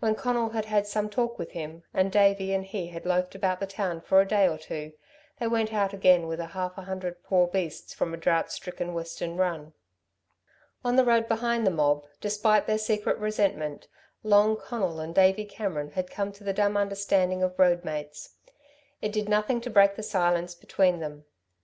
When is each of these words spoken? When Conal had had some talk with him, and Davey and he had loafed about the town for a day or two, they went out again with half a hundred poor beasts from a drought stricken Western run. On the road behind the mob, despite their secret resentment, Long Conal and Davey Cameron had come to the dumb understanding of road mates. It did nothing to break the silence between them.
When 0.00 0.16
Conal 0.16 0.48
had 0.48 0.64
had 0.64 0.88
some 0.88 1.08
talk 1.08 1.38
with 1.38 1.52
him, 1.52 1.84
and 1.94 2.10
Davey 2.10 2.52
and 2.52 2.64
he 2.66 2.88
had 2.88 3.06
loafed 3.06 3.36
about 3.36 3.60
the 3.60 3.68
town 3.68 4.00
for 4.00 4.20
a 4.20 4.26
day 4.26 4.48
or 4.48 4.58
two, 4.58 4.94
they 5.38 5.46
went 5.46 5.72
out 5.72 5.92
again 5.92 6.26
with 6.26 6.40
half 6.40 6.76
a 6.76 6.82
hundred 6.82 7.22
poor 7.22 7.46
beasts 7.46 7.94
from 7.94 8.12
a 8.12 8.16
drought 8.16 8.50
stricken 8.50 8.94
Western 8.94 9.36
run. 9.36 9.72
On 10.84 10.96
the 10.96 11.04
road 11.04 11.28
behind 11.28 11.64
the 11.64 11.70
mob, 11.70 12.04
despite 12.20 12.66
their 12.66 12.78
secret 12.78 13.16
resentment, 13.18 13.86
Long 14.24 14.56
Conal 14.56 14.98
and 14.98 15.14
Davey 15.14 15.44
Cameron 15.44 15.90
had 15.92 16.10
come 16.10 16.32
to 16.32 16.42
the 16.42 16.52
dumb 16.52 16.76
understanding 16.76 17.40
of 17.44 17.56
road 17.56 17.84
mates. 17.84 18.30
It 19.00 19.12
did 19.12 19.28
nothing 19.28 19.60
to 19.60 19.70
break 19.70 19.94
the 19.94 20.02
silence 20.02 20.56
between 20.56 20.98
them. 20.98 21.26